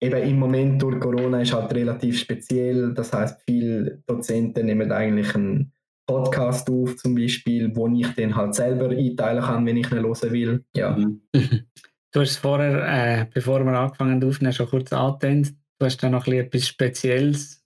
[0.00, 2.94] eben im Moment durch Corona ist halt relativ speziell.
[2.94, 5.72] Das heißt, viele Dozenten nehmen eigentlich einen
[6.06, 10.32] Podcast auf, zum Beispiel, wo ich den halt selber einteilen kann, wenn ich ihn hören
[10.32, 10.64] will.
[10.74, 10.96] Ja.
[10.96, 11.20] Mhm.
[12.10, 15.54] Du hast vorher, äh, bevor wir angefangen haben aufnehmen, schon kurz angetönt.
[15.78, 17.62] Du hast da noch etwas Spezielles,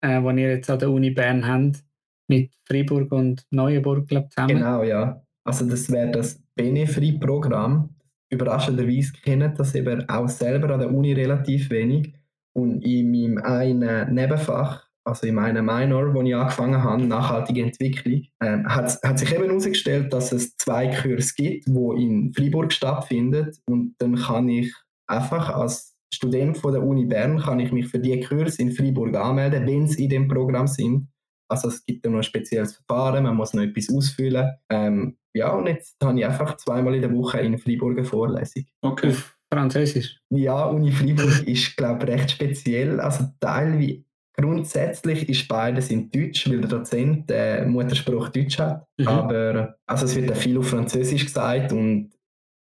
[0.00, 1.84] äh, was ihr jetzt an der Uni Bern habt,
[2.28, 4.56] mit Freiburg und Neuenburg, glaube ich, zusammen.
[4.56, 5.22] Genau, ja.
[5.44, 7.93] Also das wäre das Benefree-Programm
[8.34, 12.14] überraschenderweise kennen das eben auch selber an der Uni relativ wenig.
[12.52, 18.22] Und in meinem einen Nebenfach, also in meinem Minor, wo ich angefangen habe, nachhaltige Entwicklung,
[18.40, 23.58] ähm, hat, hat sich eben herausgestellt, dass es zwei Kurse gibt, wo in Freiburg stattfindet.
[23.66, 24.72] Und dann kann ich
[25.06, 29.16] einfach als Student von der Uni Bern kann ich mich für die Kurse in Freiburg
[29.16, 31.08] anmelden, wenn sie in dem Programm sind.
[31.48, 34.52] Also es gibt noch ein spezielles Verfahren, man muss noch etwas ausfüllen.
[34.70, 38.64] Ähm, ja, und jetzt habe ich einfach zweimal in der Woche in Freiburg eine Vorlesung.
[38.82, 39.08] Okay.
[39.08, 40.18] Auf Französisch?
[40.30, 43.00] Ja, Uni Freiburg ist, glaube ich, recht speziell.
[43.00, 44.04] Also teilweise,
[44.36, 48.86] grundsätzlich ist beides in Deutsch, weil der Dozent äh, Mutterspruch Deutsch hat.
[48.98, 49.08] Mhm.
[49.08, 52.13] Aber also es wird ja viel auf Französisch gesagt und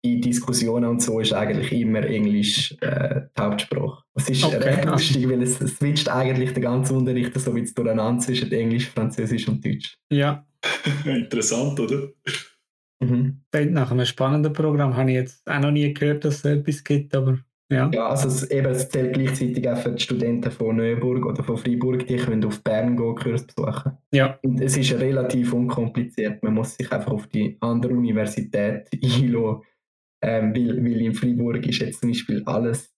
[0.03, 4.05] in Diskussionen und so ist eigentlich immer Englisch äh, die Hauptsprache.
[4.15, 7.65] Es ist okay, recht lustig, weil es, es switcht eigentlich den ganzen Unterricht so wie
[7.65, 9.99] durcheinander zwischen Englisch, Französisch und Deutsch.
[10.11, 10.47] Ja.
[11.05, 12.09] Interessant, oder?
[13.01, 13.41] Mhm.
[13.71, 17.15] Nach einem spannenden Programm habe ich jetzt auch noch nie gehört, dass es etwas gibt,
[17.15, 17.39] aber
[17.71, 17.91] ja.
[17.93, 21.59] Ja, also es, eben, es zählt gleichzeitig auch für die Studenten von Neuenburg oder von
[21.59, 23.93] Freiburg, die können auf Bern gehen, Kurs besuchen.
[24.11, 24.39] Ja.
[24.43, 26.43] Und es ist relativ unkompliziert.
[26.43, 29.63] Man muss sich einfach auf die andere Universität einlassen
[30.22, 32.92] ähm, weil, weil in Freiburg ist jetzt zum Beispiel alles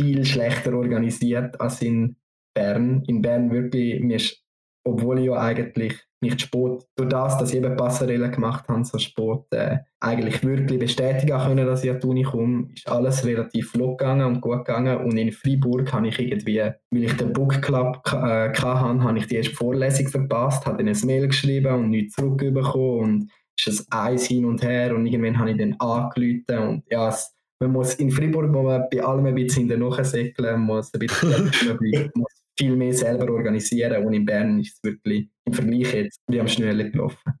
[0.00, 2.16] viel schlechter organisiert als in
[2.54, 3.02] Bern.
[3.06, 4.42] In Bern wirklich, mir ist,
[4.84, 8.98] obwohl ich ja eigentlich nicht Sport, durch das, dass ich eben Passerelle gemacht habe, so
[8.98, 13.70] Sport, äh, eigentlich wirklich bestätigen können, dass ich an die Uni komme, ist alles relativ
[13.70, 14.98] flott gegangen und gut gegangen.
[14.98, 19.26] Und in Freiburg habe ich irgendwie, weil ich den Book Club äh, hatte, habe ich
[19.26, 23.92] die erste Vorlesung verpasst, habe dann ein Mail geschrieben und nichts zurückbekommen und ist es
[23.92, 27.94] eins hin und her und irgendwann habe ich dann angerufen und ja, es, man muss
[27.94, 32.76] in Freiburg muss man bei allem ein bisschen hinterher säckeln, muss ein bisschen muss viel
[32.76, 36.90] mehr selber organisieren und in Bern ist es wirklich im Vergleich jetzt wie am Schnürli
[36.90, 37.32] gelaufen.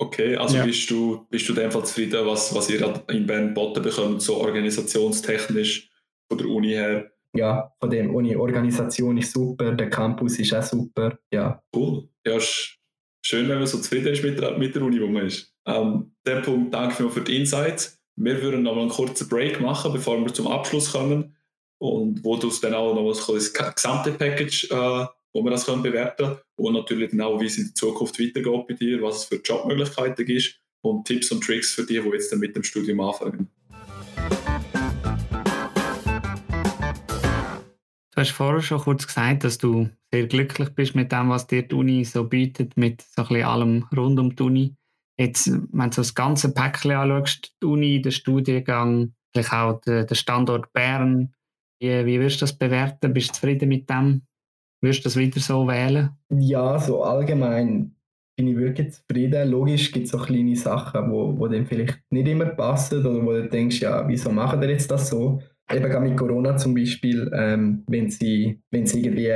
[0.00, 0.64] Okay, also ja.
[0.64, 5.90] bist du bist du in zufrieden, was, was ihr in Bern geboten bekommt, so organisationstechnisch
[6.28, 7.10] von der Uni her?
[7.36, 11.62] Ja, von der Uni Organisation ist super, der Campus ist auch super, ja.
[11.76, 15.26] Cool, ja, schön, wenn man so zufrieden ist mit der, mit der Uni, wo man
[15.26, 15.54] ist.
[15.70, 18.02] Ähm, dem Punkt danke ich für die Insights.
[18.16, 21.36] Wir würden noch einen kurzen Break machen, bevor wir zum Abschluss kommen.
[21.78, 26.36] Und wo du dann auch noch das gesamte Package, äh, wo wir das können bewerten.
[26.56, 29.36] Und natürlich dann auch, wie es in der Zukunft weitergeht bei dir, was es für
[29.36, 33.48] Jobmöglichkeiten gibt und Tipps und Tricks für die, die jetzt dann mit dem Studium anfangen.
[38.12, 41.62] Du hast vorher schon kurz gesagt, dass du sehr glücklich bist mit dem, was dir
[41.62, 44.76] die Uni so bietet, mit so ein bisschen allem rund um die Uni.
[45.20, 50.72] Jetzt, wenn du das ganze Päckchen anschaust, die Uni, der Studiengang, vielleicht auch der Standort
[50.72, 51.34] Bern,
[51.80, 53.12] wie, wie wirst du das bewerten?
[53.12, 54.22] Bist du zufrieden mit dem?
[54.82, 56.10] Wirst du das wieder so wählen?
[56.30, 57.94] Ja, so allgemein
[58.36, 59.50] bin ich wirklich zufrieden.
[59.50, 63.32] Logisch gibt es auch kleine Sachen, wo, wo dann vielleicht nicht immer passen oder wo
[63.32, 65.40] du denkst, ja, wieso machen wir jetzt das so?
[65.72, 69.32] eben gerade mit Corona zum Beispiel, ähm, wenn, sie, wenn sie irgendwie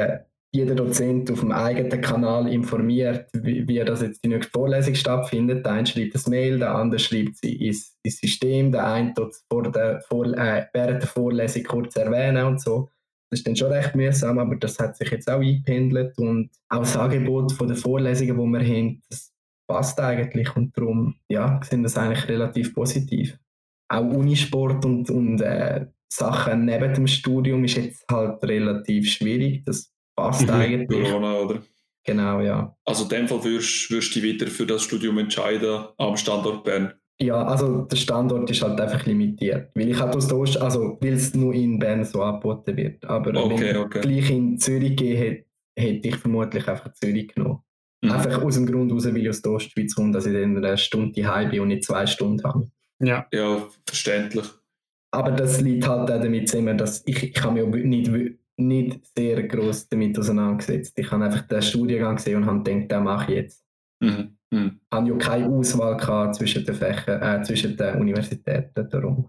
[0.55, 5.67] jeder Dozent auf dem eigenen Kanal informiert, wie, wie das jetzt die nächste Vorlesung stattfindet.
[5.67, 9.35] Der eine schreibt das Mail, der andere schreibt sie ins, ins System, der eine tut
[9.51, 12.89] vor der vor, äh, während der Vorlesung kurz erwähnen und so.
[13.31, 16.81] Das ist dann schon recht mühsam, aber das hat sich jetzt auch eingependelt und auch
[16.81, 19.33] das Angebot von den Vorlesungen, die wir haben, das
[19.67, 23.37] passt eigentlich und darum ja, sind das eigentlich relativ positiv.
[23.89, 29.65] Auch Unisport und, und äh, Sachen neben dem Studium ist jetzt halt relativ schwierig.
[29.65, 31.05] Das passt mhm, eigentlich.
[31.05, 31.63] Corona, oder?
[32.05, 32.77] Genau, ja.
[32.85, 36.93] Also in dem Fall würdest, du dich wieder für das Studium entscheiden am Standort Bern?
[37.19, 39.71] Ja, also der Standort ist halt einfach limitiert.
[39.75, 43.05] Weil ich halt aus der Ost also weil es nur in Bern so angeboten wird.
[43.05, 43.99] Aber okay, wenn okay.
[43.99, 45.45] ich gleich in Zürich gehe, hätte,
[45.77, 47.61] hätte ich vermutlich einfach Zürich genommen.
[48.03, 48.11] Mhm.
[48.11, 50.77] Einfach aus dem Grund heraus, weil ich aus der Ostschweiz komme, dass ich dann eine
[50.77, 52.71] Stunde heim bin und nicht zwei Stunden habe.
[52.99, 54.47] Ja, ja verständlich.
[55.11, 58.11] Aber das liegt halt auch damit zusammen, dass ich, ich kann mich nicht
[58.57, 60.99] nicht sehr groß damit auseinandergesetzt.
[60.99, 63.65] Ich habe einfach den Studiengang gesehen und habe gedacht, den mache ich jetzt.
[64.01, 64.37] Mhm.
[64.51, 64.81] Mhm.
[64.83, 69.29] Ich hatte ja keine Auswahl gehabt zwischen den Fächern, äh, zwischen den Universitäten darum.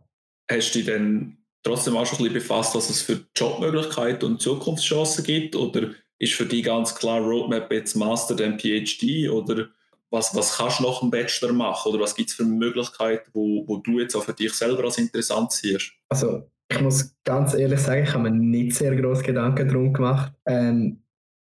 [0.49, 4.41] Hast du dich dann trotzdem auch schon ein bisschen befasst, was es für Jobmöglichkeiten und
[4.41, 5.55] Zukunftschancen gibt?
[5.55, 9.29] Oder ist für dich ganz klar Roadmap jetzt Master, dann PhD?
[9.29, 9.69] Oder
[10.11, 11.91] was, was kannst du nach dem Bachelor machen?
[11.91, 14.99] Oder was gibt es für Möglichkeiten, wo, wo du jetzt auch für dich selber als
[14.99, 15.91] interessant siehst?
[16.09, 20.33] Also ich muss ganz ehrlich sagen, ich habe mir nicht sehr groß Gedanken darum gemacht.
[20.45, 21.03] Ähm,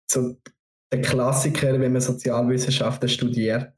[0.09, 0.37] so
[0.91, 3.73] der Klassiker, wenn man Sozialwissenschaften studiert,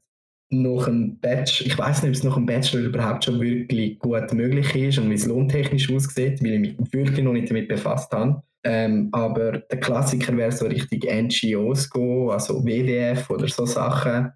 [0.50, 4.32] noch ein Bachelor, ich weiß nicht, ob es noch ein Bachelor überhaupt schon wirklich gut
[4.32, 8.12] möglich ist und wie es lohntechnisch aussieht, weil ich mich wirklich noch nicht damit befasst
[8.12, 8.42] habe.
[8.64, 14.32] Ähm, aber der Klassiker wäre so richtig NGOs gehen, also WWF oder so Sachen.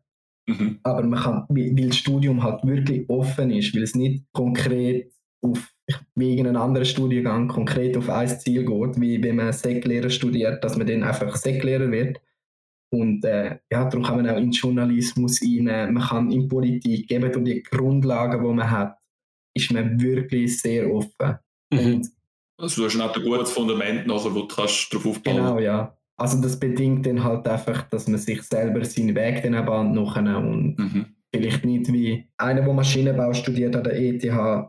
[0.48, 0.80] Mhm.
[0.82, 5.75] Aber man kann, weil das Studium halt wirklich offen ist, weil es nicht konkret auf
[6.14, 10.76] wie irgendein anderer Studiengang konkret auf ein Ziel geht, wie wenn man Säcklehrer studiert, dass
[10.76, 12.20] man dann einfach Säcklehrer wird.
[12.92, 17.32] Und äh, ja, darum kann man auch in Journalismus rein, man kann in Politik, eben
[17.32, 18.96] durch die Grundlagen, die man hat,
[19.54, 21.38] ist man wirklich sehr offen.
[21.72, 21.78] Mhm.
[21.78, 22.08] Und,
[22.58, 25.96] also du hast auch ein gutes Fundament nachher, wo du kannst darauf aufbauen Genau, ja.
[26.18, 30.38] Also das bedingt dann halt einfach, dass man sich selber seinen Weg dann bahnt nachher
[30.38, 34.24] und mhm vielleicht nicht wie einer, der Maschinenbau studiert an der ETH.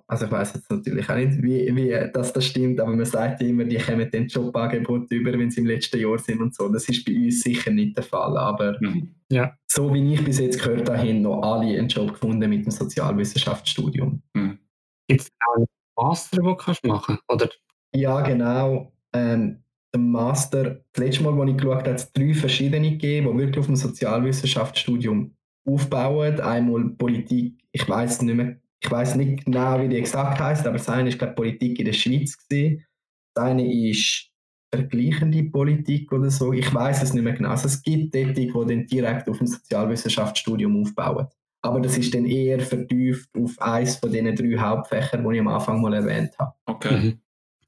[0.08, 3.42] Also ich weiß jetzt natürlich auch nicht, wie, wie das, das stimmt, aber man sagt
[3.42, 6.70] immer, die kommen den Jobangebot über, wenn sie im letzten Jahr sind und so.
[6.70, 8.38] Das ist bei uns sicher nicht der Fall.
[8.38, 9.16] Aber mhm.
[9.30, 9.56] ja.
[9.68, 12.72] so wie ich bis jetzt gehört habe, haben noch alle einen Job gefunden mit dem
[12.72, 14.22] Sozialwissenschaftsstudium.
[14.34, 14.60] Mhm.
[15.08, 17.60] Gibt es auch einen Master, den du machen kannst?
[17.96, 18.92] Ja, genau.
[19.14, 23.32] Ähm, der Master, das letzte Mal, als ich geschaut habe, hat es drei verschiedene gegeben,
[23.32, 25.37] die wirklich auf dem Sozialwissenschaftsstudium
[25.68, 26.40] aufbauen.
[26.40, 30.78] Einmal Politik, ich weiß nicht mehr, ich weiß nicht genau, wie die exakt heißt, aber
[30.78, 32.86] das eine ist glaube Politik in der Schweiz gewesen.
[33.34, 34.30] Das eine ist
[34.74, 36.54] vergleichende Politik oder so.
[36.54, 37.50] Ich weiß es nicht mehr genau.
[37.50, 41.28] Also es gibt dort, die dann direkt auf dem Sozialwissenschaftsstudium aufbauen.
[41.62, 45.48] Aber das ist dann eher vertieft auf eines von diesen drei Hauptfächern, die ich am
[45.48, 46.54] Anfang mal erwähnt habe.
[46.66, 46.98] Okay.
[46.98, 47.20] Mhm.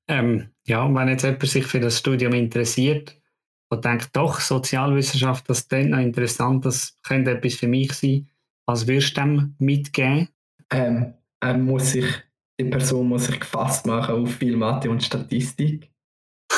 [0.07, 3.18] Ähm, ja, wenn jetzt jemand sich für das Studium interessiert,
[3.69, 8.27] und denkt, doch, Sozialwissenschaft, das ist noch interessant, das könnte etwas für mich sein.
[8.65, 10.29] Was würdest du dem mitgeben?
[10.71, 12.05] Ähm, er muss sich,
[12.59, 15.91] die Person muss sich gefasst machen auf viel Mathe und Statistik.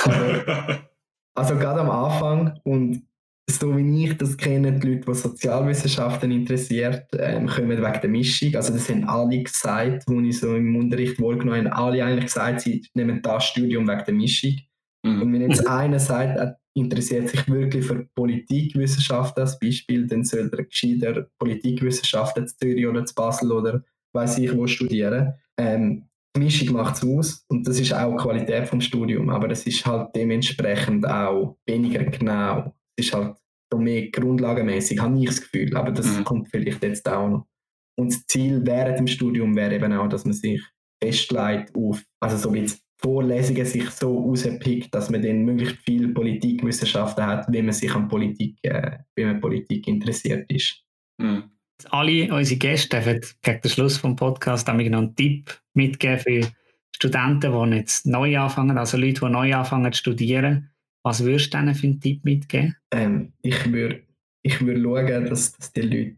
[0.03, 0.41] Also,
[1.35, 3.03] also gerade am Anfang und
[3.49, 8.55] so wie ich das kenne, die Leute, die Sozialwissenschaften interessiert, ähm, kommen wegen der Mischung.
[8.55, 12.61] Also das haben alle gesagt, wo ich so im Unterricht wahrgenommen habe, alle eigentlich gesagt,
[12.61, 14.55] sie nehmen das Studium wegen der Mischung.
[15.03, 15.21] Mhm.
[15.21, 20.63] Und wenn jetzt einer sagt, interessiert sich wirklich für Politikwissenschaften als Beispiel, dann soll er
[20.63, 25.33] gescheiter Politikwissenschaften zu Zürich oder zu Basel oder weiß ich wo studieren.
[25.57, 29.49] Ähm, die Mischung macht es aus und das ist auch die Qualität vom Studium, aber
[29.51, 32.73] es ist halt dementsprechend auch weniger genau.
[32.95, 33.35] Es ist halt
[33.71, 36.23] so mehr grundlagenmäßig, habe ich das Gefühl, aber das mhm.
[36.23, 37.47] kommt vielleicht jetzt auch noch.
[37.99, 40.61] Und das Ziel während dem Studium wäre eben auch, dass man sich
[41.03, 42.65] festlegt auf, also so wie
[43.01, 48.07] Vorlesungen sich so rauspickt, dass man dann möglichst viel Politikwissenschaften hat, wenn man sich an
[48.07, 50.83] Politik, äh, wenn man Politik interessiert ist.
[51.17, 51.43] Mhm.
[51.89, 56.51] Alle unsere Gäste dürfen gegen den Schluss des Podcasts noch einen Tipp mitgeben für
[56.95, 60.69] Studenten, die jetzt neu anfangen, also Leute, die neu anfangen zu studieren.
[61.03, 62.75] Was würdest du ihnen für einen Tipp mitgeben?
[62.91, 64.03] Ähm, ich würde
[64.43, 66.17] ich würd schauen, dass, dass die Leute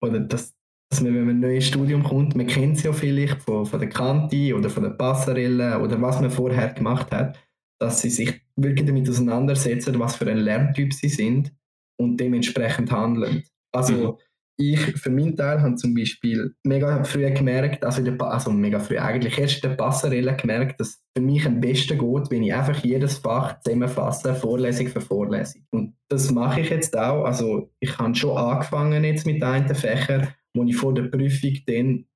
[0.00, 0.55] oder dass,
[0.90, 3.66] dass man, wenn man in ein neues Studium kommt, man kennt es ja vielleicht von,
[3.66, 7.38] von der Kante oder von der Passarelle oder was man vorher gemacht hat,
[7.80, 11.52] dass sie sich wirklich damit auseinandersetzen, was für ein Lerntyp sie sind
[12.00, 13.42] und dementsprechend handeln.
[13.72, 14.18] Also mhm.
[14.58, 18.98] ich für meinen Teil habe zum Beispiel mega früh gemerkt, also, der, also mega früh
[18.98, 22.82] eigentlich erst in der Passarelle gemerkt, dass für mich am besten geht, wenn ich einfach
[22.82, 25.66] jedes Fach zusammenfasse, Vorlesung für Vorlesung.
[25.72, 27.24] Und das mache ich jetzt auch.
[27.24, 32.06] Also ich habe schon angefangen jetzt mit einem Fächer wo ich vor der Prüfung dann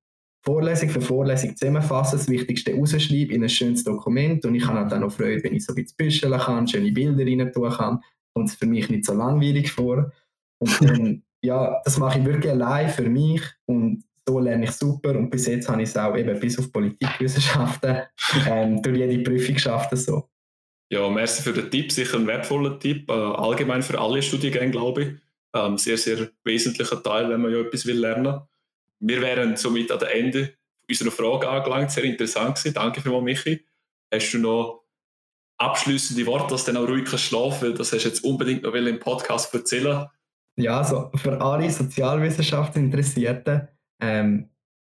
[0.43, 4.93] Vorlesung für Vorlesung zusammenfasse, das Wichtigste rausschreibe in ein schönes Dokument und ich habe halt
[4.93, 8.01] auch Freude, wenn ich so ein bisschen büscheln kann, schöne Bilder rein tun kann,
[8.35, 10.11] kommt es für mich nicht so langweilig vor.
[10.59, 15.11] Und dann, ja, das mache ich wirklich allein für mich und so lerne ich super
[15.19, 17.99] und bis jetzt habe ich es auch eben bis auf Politikwissenschaften
[18.49, 19.95] ähm, durch jede Prüfung geschafft.
[19.97, 20.29] So.
[20.91, 25.03] Ja, merci für den Tipp, sicher ein wertvoller Tipp, äh, allgemein für alle Studiengänge, glaube
[25.03, 28.41] ich ähm, sehr, sehr wesentlicher Teil, wenn man ja etwas will lernen
[29.01, 30.55] Wir wären somit an der Ende
[30.89, 31.91] unserer Frage angelangt.
[31.91, 32.75] Sehr interessant gewesen.
[32.75, 33.65] Danke vielmals, Michi.
[34.13, 34.85] Hast du noch
[35.59, 38.99] abschließende Worte, dass du dann auch ruhig schlafen Das hast du jetzt unbedingt noch im
[38.99, 40.07] Podcast erzählen
[40.57, 43.69] Ja, also für alle Sozialwissenschaften Interessierten,
[44.01, 44.50] ähm,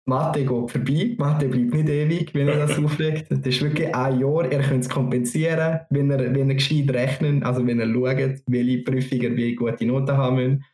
[0.10, 3.32] Mathe geht vorbei, Mathe bleibt nicht ewig, wenn er das auflegt.
[3.32, 7.43] Das ist wirklich ein Jahr, er könnte es kompensieren, wenn er, wenn er gescheit rechnet,
[7.43, 10.65] also wenn er schaut, welche Prüfungen wie gute Noten haben müssen.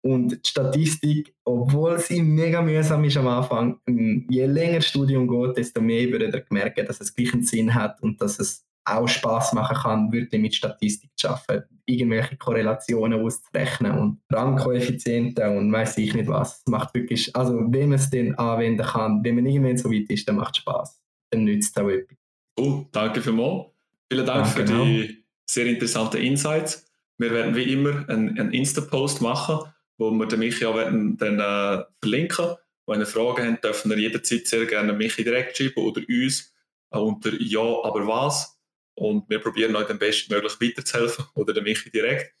[0.00, 5.56] Und die Statistik, obwohl sie mega mühsam ist am Anfang, je länger das Studium geht,
[5.56, 9.08] desto mehr würde er merken, dass es gleich einen Sinn hat und dass es auch
[9.08, 15.98] Spaß machen kann, wirklich mit Statistik zu arbeiten, irgendwelche Korrelationen auszurechnen und Rangkoeffizienten und weiß
[15.98, 16.62] ich nicht was.
[16.66, 20.28] Macht wirklich, also wenn man es dann anwenden kann, wenn man irgendwann so weit ist,
[20.28, 21.02] dann macht es Spaß.
[21.30, 22.16] Dann nützt es auch etwas.
[22.58, 23.66] Oh, danke vielmals.
[24.10, 24.84] Vielen Dank ja, für genau.
[24.84, 26.86] die sehr interessanten Insights.
[27.18, 31.40] Wir werden wie immer einen, einen Insta-Post machen, wo wir den Michi auch werden dann
[31.40, 32.54] äh, verlinken.
[32.86, 36.54] Wenn ihr Fragen habt, dürfen ihr jederzeit sehr gerne Michi direkt schreiben oder uns
[36.90, 38.57] äh, unter Ja, aber was
[38.98, 42.34] und wir probieren euch am bestmöglich weiterzuhelfen oder dem Michi direkt.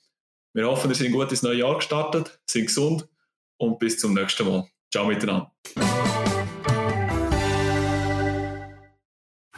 [0.52, 3.08] Wir hoffen, ihr seid gut ins neue Jahr gestartet, sind gesund
[3.58, 4.68] und bis zum nächsten Mal.
[4.90, 5.52] Ciao miteinander.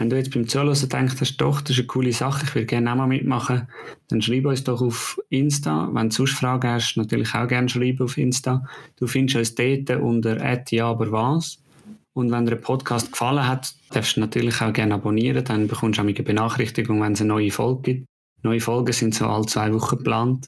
[0.01, 2.67] Wenn du jetzt beim Zuhören denkst, hast, doch, das ist eine coole Sache, ich würde
[2.67, 3.69] gerne auch mal mitmachen,
[4.09, 5.91] dann schreib uns doch auf Insta.
[5.93, 8.67] Wenn du sonst Fragen hast, natürlich auch gerne schreiben auf Insta.
[8.97, 11.60] Du findest uns dort unter ja, was.
[12.21, 15.43] Und wenn dir der Podcast gefallen hat, darfst du natürlich auch gerne abonnieren.
[15.43, 18.07] Dann bekommst du auch eine Benachrichtigung, wenn es eine neue Folge gibt.
[18.43, 20.47] Neue Folgen sind so alle zwei Wochen geplant.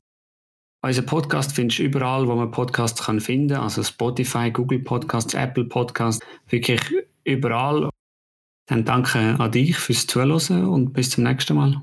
[0.85, 3.63] Unser Podcast findest du überall, wo man Podcasts kann finden kann.
[3.63, 6.81] Also Spotify, Google Podcasts, Apple Podcasts, wirklich
[7.25, 7.89] überall.
[8.67, 11.81] Dann danke an dich fürs Zuhören und bis zum nächsten Mal.